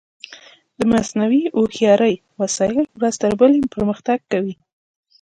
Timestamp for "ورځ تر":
2.99-3.31